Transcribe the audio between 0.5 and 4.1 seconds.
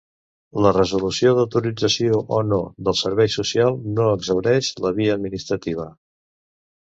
La resolució d'autorització o no del servei social no